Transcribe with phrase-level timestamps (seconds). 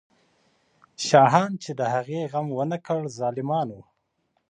[1.07, 3.83] شاهان چې د هغې غم ونه کړ، ظالمان وو.